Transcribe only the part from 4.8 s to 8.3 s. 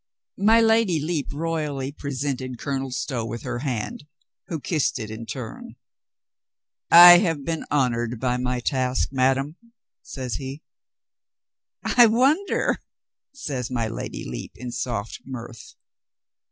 it in turn. "I have been honored